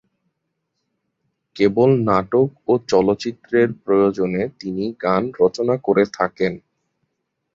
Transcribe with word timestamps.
কেবল 1.55 1.89
নাটক 2.07 2.49
ও 2.67 2.73
চলচ্চিত্রের 2.91 3.69
প্রয়োজনে 3.83 4.41
তিনি 4.59 4.83
গান 5.03 5.23
রচনা 5.41 5.75
করে 5.83 6.03
থাকেন। 6.17 6.53